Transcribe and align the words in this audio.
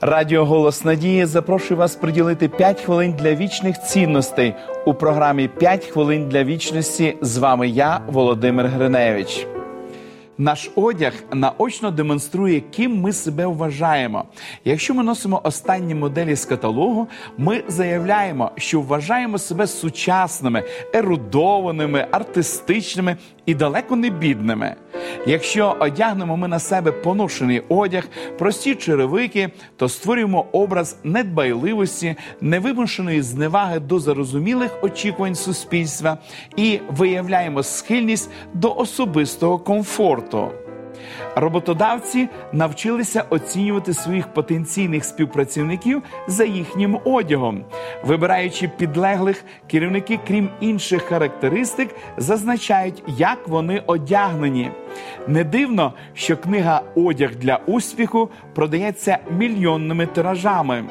Радіо 0.00 0.44
Голос 0.44 0.84
Надії 0.84 1.24
запрошує 1.24 1.78
вас 1.78 1.96
приділити 1.96 2.48
5 2.48 2.80
хвилин 2.80 3.12
для 3.12 3.34
вічних 3.34 3.82
цінностей 3.82 4.54
у 4.86 4.94
програмі 4.94 5.50
«5 5.60 5.90
хвилин 5.90 6.28
для 6.28 6.44
вічності. 6.44 7.16
З 7.20 7.38
вами 7.38 7.68
я, 7.68 8.00
Володимир 8.06 8.66
Гриневич. 8.66 9.46
Наш 10.38 10.70
одяг 10.74 11.12
наочно 11.32 11.90
демонструє, 11.90 12.60
ким 12.60 13.00
ми 13.00 13.12
себе 13.12 13.46
вважаємо. 13.46 14.24
Якщо 14.64 14.94
ми 14.94 15.02
носимо 15.02 15.40
останні 15.44 15.94
моделі 15.94 16.36
з 16.36 16.44
каталогу, 16.44 17.08
ми 17.38 17.62
заявляємо, 17.68 18.50
що 18.56 18.80
вважаємо 18.80 19.38
себе 19.38 19.66
сучасними, 19.66 20.62
ерудованими, 20.94 22.06
артистичними 22.10 23.16
і 23.46 23.54
далеко 23.54 23.96
не 23.96 24.10
бідними. 24.10 24.76
Якщо 25.26 25.76
одягнемо 25.80 26.36
ми 26.36 26.48
на 26.48 26.58
себе 26.58 26.92
поношений 26.92 27.62
одяг, 27.68 28.08
прості 28.38 28.74
черевики, 28.74 29.48
то 29.76 29.88
створюємо 29.88 30.46
образ 30.52 30.96
недбайливості, 31.04 32.16
невимушеної 32.40 33.22
зневаги 33.22 33.78
до 33.78 33.98
зарозумілих 33.98 34.84
очікувань 34.84 35.34
суспільства 35.34 36.18
і 36.56 36.80
виявляємо 36.88 37.62
схильність 37.62 38.30
до 38.54 38.74
особистого 38.74 39.58
комфорту. 39.58 40.50
Роботодавці 41.36 42.28
навчилися 42.52 43.24
оцінювати 43.30 43.92
своїх 43.92 44.28
потенційних 44.28 45.04
співпрацівників 45.04 46.02
за 46.28 46.44
їхнім 46.44 46.98
одягом, 47.04 47.64
вибираючи 48.04 48.68
підлеглих, 48.68 49.44
керівники, 49.70 50.18
крім 50.26 50.50
інших 50.60 51.02
характеристик, 51.02 51.94
зазначають, 52.16 53.02
як 53.06 53.48
вони 53.48 53.82
одягнені. 53.86 54.70
Не 55.28 55.44
дивно, 55.44 55.92
що 56.14 56.36
книга 56.36 56.82
Одяг 56.94 57.34
для 57.34 57.56
успіху 57.66 58.28
продається 58.54 59.18
мільйонними 59.30 60.06
тиражами 60.06 60.84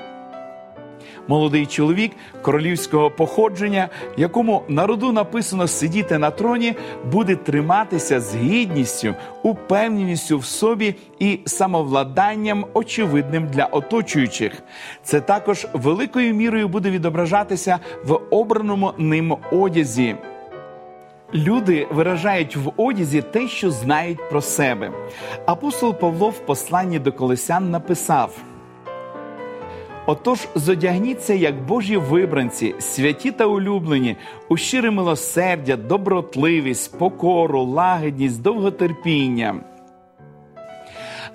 молодий 1.27 1.65
чоловік 1.65 2.11
королівського 2.41 3.11
походження, 3.11 3.89
якому 4.17 4.63
на 4.67 4.87
роду 4.87 5.11
написано 5.11 5.67
сидіти 5.67 6.17
на 6.17 6.31
троні, 6.31 6.73
буде 7.11 7.35
триматися 7.35 8.19
з 8.21 8.35
гідністю, 8.35 9.15
упевненістю 9.43 10.37
в 10.37 10.45
собі 10.45 10.95
і 11.19 11.39
самовладанням, 11.45 12.65
очевидним 12.73 13.47
для 13.47 13.65
оточуючих. 13.65 14.63
Це 15.03 15.21
також 15.21 15.67
великою 15.73 16.33
мірою 16.33 16.67
буде 16.67 16.89
відображатися 16.91 17.79
в 18.05 18.19
обраному 18.29 18.93
ним 18.97 19.37
одязі. 19.51 20.15
Люди 21.33 21.87
виражають 21.91 22.55
в 22.55 22.71
одязі 22.77 23.21
те, 23.21 23.47
що 23.47 23.71
знають 23.71 24.29
про 24.29 24.41
себе. 24.41 24.91
Апостол 25.45 25.93
Павло 25.93 26.29
в 26.29 26.39
посланні 26.39 26.99
до 26.99 27.11
Колесян 27.11 27.71
написав. 27.71 28.54
Отож, 30.07 30.47
зодягніться, 30.55 31.33
як 31.33 31.65
Божі 31.65 31.97
вибранці, 31.97 32.75
святі 32.79 33.31
та 33.31 33.45
улюблені, 33.45 34.15
у 34.49 34.57
щире 34.57 34.91
милосердя, 34.91 35.75
добротливість, 35.77 36.99
покору, 36.99 37.63
лагідність, 37.63 38.41
довготерпіння. 38.41 39.55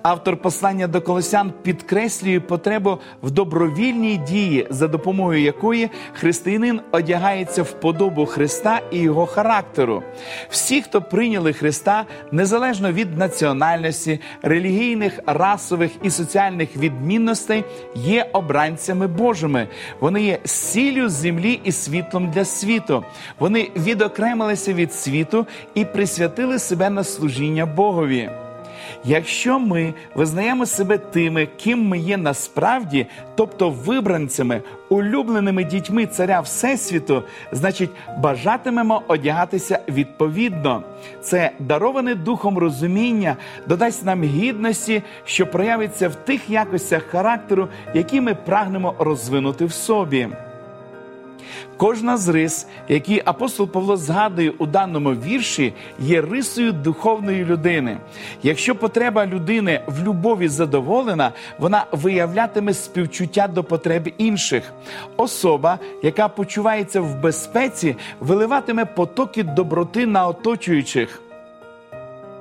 Автор 0.03 0.37
послання 0.37 0.87
до 0.87 1.01
колосян 1.01 1.53
підкреслює 1.63 2.41
потребу 2.41 2.99
в 3.23 3.31
добровільній 3.31 4.17
дії, 4.17 4.67
за 4.71 4.89
допомогою 4.89 5.43
якої 5.43 5.91
християнин 6.13 6.81
одягається 6.93 7.63
в 7.63 7.73
подобу 7.73 8.27
Христа 8.27 8.81
і 8.91 8.99
його 8.99 9.27
характеру. 9.27 10.03
Всі, 10.51 10.83
хто 10.83 11.03
прийняли 11.03 11.53
Христа, 11.53 12.05
незалежно 12.33 12.93
від 12.93 13.19
національності, 13.19 14.21
релігійних, 14.43 15.19
расових 15.27 15.91
і 16.03 16.11
соціальних 16.11 16.77
відмінностей, 16.77 17.65
є 17.95 18.27
обранцями 18.33 19.07
Божими. 19.07 19.69
Вони 20.01 20.23
є 20.23 20.39
сіллю 20.45 21.09
землі 21.09 21.61
і 21.65 21.73
світлом 21.73 22.31
для 22.31 22.45
світу. 22.45 23.05
Вони 23.39 23.71
відокремилися 23.77 24.73
від 24.73 24.93
світу 24.93 25.47
і 25.75 25.85
присвятили 25.85 26.59
себе 26.59 26.91
на 26.91 27.05
служіння 27.05 27.67
Богові. 27.67 28.31
Якщо 29.05 29.59
ми 29.59 29.95
визнаємо 30.15 30.67
себе 30.67 30.99
тими, 30.99 31.49
ким 31.57 31.89
ми 31.89 31.99
є 31.99 32.17
насправді, 32.17 33.07
тобто 33.35 33.71
вибранцями, 33.71 34.63
улюбленими 34.89 35.65
дітьми 35.65 36.07
царя 36.07 36.41
Всесвіту, 36.41 37.23
значить 37.53 37.91
бажатимемо 38.19 39.03
одягатися 39.09 39.79
відповідно. 39.89 40.83
Це 41.23 41.51
дароване 41.59 42.15
духом 42.15 42.59
розуміння, 42.59 43.37
додасть 43.67 44.05
нам 44.05 44.23
гідності, 44.25 45.03
що 45.25 45.47
проявиться 45.47 46.09
в 46.09 46.15
тих 46.15 46.51
якостях 46.51 47.03
характеру, 47.03 47.69
які 47.95 48.21
ми 48.21 48.35
прагнемо 48.35 48.95
розвинути 48.99 49.65
в 49.65 49.73
собі. 49.73 50.29
Кожна 51.77 52.17
з 52.17 52.29
рис, 52.29 52.67
які 52.89 53.23
апостол 53.25 53.69
Павло 53.69 53.97
згадує 53.97 54.53
у 54.59 54.67
даному 54.67 55.11
вірші, 55.11 55.73
є 55.99 56.21
рисою 56.21 56.73
духовної 56.73 57.45
людини. 57.45 57.99
Якщо 58.43 58.75
потреба 58.75 59.27
людини 59.27 59.81
в 59.87 60.03
любові 60.03 60.49
задоволена, 60.49 61.33
вона 61.59 61.85
виявлятиме 61.93 62.75
співчуття 62.75 63.49
до 63.49 63.65
потреб 63.65 64.09
інших. 64.19 64.73
Особа, 65.17 65.79
яка 66.03 66.29
почувається 66.29 67.01
в 67.01 67.21
безпеці, 67.21 67.97
виливатиме 68.21 68.85
потоки 68.85 69.43
доброти 69.43 70.07
на 70.07 70.27
оточуючих. 70.27 71.23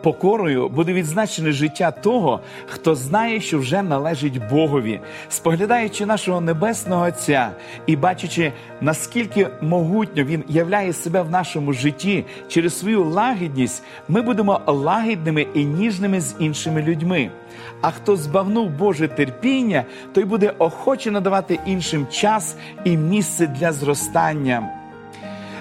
Покорою 0.02 0.70
буде 0.70 0.94
відзначене 0.94 1.52
життя 1.52 1.92
того, 1.92 2.40
хто 2.66 2.96
знає, 2.96 3.40
що 3.40 3.60
вже 3.60 3.82
належить 3.82 4.50
Богові, 4.50 5.00
споглядаючи 5.30 6.06
нашого 6.06 6.42
небесного 6.42 7.06
Отця 7.06 7.52
і 7.86 7.96
бачачи, 7.96 8.54
наскільки 8.82 9.48
могутньо 9.62 10.24
він 10.24 10.44
являє 10.48 10.94
себе 10.94 11.22
в 11.22 11.30
нашому 11.30 11.74
житті 11.74 12.26
через 12.48 12.80
свою 12.80 13.04
лагідність, 13.04 13.84
ми 14.08 14.22
будемо 14.22 14.62
лагідними 14.68 15.48
і 15.54 15.66
ніжними 15.66 16.22
з 16.22 16.36
іншими 16.40 16.82
людьми. 16.82 17.32
А 17.82 17.92
хто 17.92 18.16
збагнув 18.16 18.70
Боже 18.70 19.08
терпіння, 19.08 19.84
той 20.14 20.24
буде 20.24 20.54
охоче 20.58 21.12
надавати 21.12 21.60
іншим 21.66 22.08
час 22.12 22.56
і 22.84 22.98
місце 22.98 23.48
для 23.48 23.72
зростання. 23.72 24.79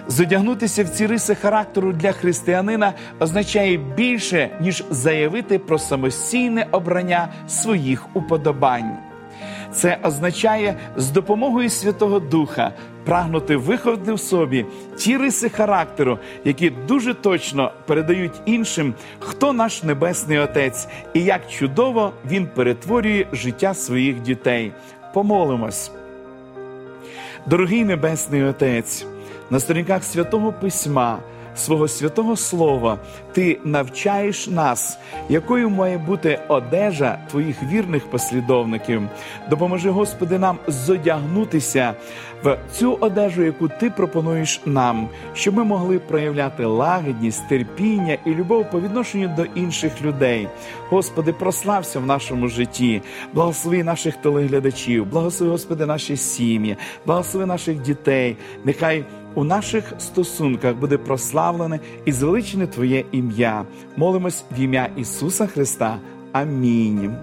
Зодягнутися 0.08 0.84
в 0.84 0.88
ці 0.88 1.06
риси 1.06 1.34
характеру 1.34 1.92
для 1.92 2.12
християнина 2.12 2.92
означає 3.20 3.76
більше, 3.76 4.50
ніж 4.60 4.84
заявити 4.90 5.58
про 5.58 5.78
самостійне 5.78 6.66
обрання 6.72 7.28
своїх 7.48 8.16
уподобань. 8.16 8.96
Це 9.72 9.98
означає 10.02 10.76
з 10.96 11.10
допомогою 11.10 11.70
Святого 11.70 12.20
Духа 12.20 12.72
прагнути 13.04 13.56
виховати 13.56 14.12
в 14.12 14.20
собі 14.20 14.66
ті 14.96 15.16
риси 15.16 15.48
характеру, 15.48 16.18
які 16.44 16.70
дуже 16.70 17.14
точно 17.14 17.72
передають 17.86 18.40
іншим, 18.46 18.94
хто 19.18 19.52
наш 19.52 19.82
Небесний 19.82 20.38
Отець 20.38 20.88
і 21.14 21.24
як 21.24 21.50
чудово 21.50 22.12
він 22.30 22.46
перетворює 22.46 23.26
життя 23.32 23.74
своїх 23.74 24.20
дітей. 24.20 24.72
Помолимось. 25.14 25.90
Дорогий 27.46 27.84
Небесний 27.84 28.42
Отець 28.42 29.06
на 29.50 29.60
сторінках 29.60 30.04
святого 30.04 30.52
письма, 30.52 31.18
свого 31.56 31.88
святого 31.88 32.36
Слова, 32.36 32.98
ти 33.32 33.58
навчаєш 33.64 34.48
нас, 34.48 34.98
якою 35.28 35.70
має 35.70 35.98
бути 35.98 36.40
одежа 36.48 37.18
твоїх 37.30 37.62
вірних 37.62 38.10
послідовників. 38.10 39.02
Допоможи, 39.50 39.90
Господи, 39.90 40.38
нам 40.38 40.58
зодягнутися 40.66 41.94
в 42.44 42.58
цю 42.72 42.92
одежу, 43.00 43.42
яку 43.42 43.68
ти 43.68 43.90
пропонуєш 43.90 44.60
нам, 44.66 45.08
щоб 45.34 45.54
ми 45.54 45.64
могли 45.64 45.98
проявляти 45.98 46.64
лагідність, 46.64 47.48
терпіння 47.48 48.18
і 48.26 48.30
любов 48.30 48.70
по 48.70 48.80
відношенню 48.80 49.34
до 49.36 49.44
інших 49.44 50.02
людей. 50.02 50.48
Господи, 50.90 51.32
прослався 51.32 52.00
в 52.00 52.06
нашому 52.06 52.48
житті, 52.48 53.02
благослови 53.32 53.84
наших 53.84 54.16
телеглядачів, 54.16 55.06
благослови, 55.06 55.52
Господи, 55.52 55.86
наші 55.86 56.16
сім'ї, 56.16 56.76
благослови 57.06 57.46
наших 57.46 57.78
дітей. 57.82 58.36
Нехай 58.64 59.04
у 59.34 59.44
наших 59.44 59.92
стосунках 59.98 60.76
буде 60.76 60.98
прославлене 60.98 61.80
і 62.04 62.12
звеличене 62.12 62.66
Твоє 62.66 63.04
ім'я. 63.12 63.64
Молимось 63.96 64.44
в 64.50 64.60
ім'я 64.60 64.88
Ісуса 64.96 65.46
Христа. 65.46 65.98
Амінь. 66.32 67.14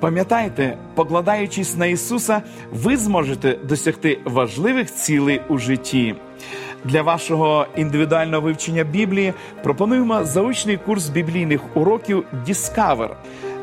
Пам'ятайте, 0.00 0.76
покладаючись 0.94 1.76
на 1.76 1.86
Ісуса, 1.86 2.42
ви 2.72 2.96
зможете 2.96 3.58
досягти 3.68 4.18
важливих 4.24 4.94
цілей 4.94 5.40
у 5.48 5.58
житті. 5.58 6.14
Для 6.84 7.02
вашого 7.02 7.66
індивідуального 7.76 8.42
вивчення 8.42 8.84
Біблії 8.84 9.32
пропонуємо 9.62 10.24
заочний 10.24 10.76
курс 10.76 11.08
біблійних 11.08 11.60
уроків 11.76 12.24
Discover. 12.48 13.08